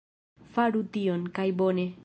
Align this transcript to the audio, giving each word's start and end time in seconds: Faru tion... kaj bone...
Faru 0.55 0.81
tion... 0.97 1.29
kaj 1.39 1.49
bone... 1.63 1.91